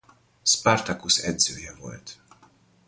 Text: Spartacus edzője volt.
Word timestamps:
Spartacus 0.43 1.17
edzője 1.17 1.75
volt. 1.79 2.17